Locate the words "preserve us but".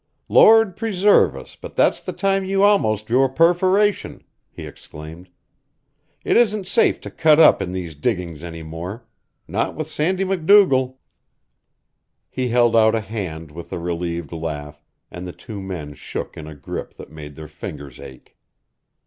0.75-1.75